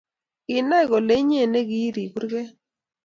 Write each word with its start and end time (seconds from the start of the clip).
Kikinai 0.45 0.85
kole 0.89 1.15
iye 1.27 1.43
ne 1.47 1.61
kiiri 1.69 2.03
kurget 2.13 2.49